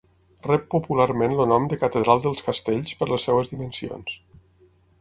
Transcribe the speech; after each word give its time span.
Rep 0.45 0.63
popularment 0.75 1.35
el 1.43 1.51
nom 1.51 1.67
de 1.73 1.79
Catedral 1.83 2.25
dels 2.25 2.43
castells 2.47 2.97
per 3.03 3.11
les 3.13 3.29
seves 3.29 3.55
dimensions. 3.55 4.19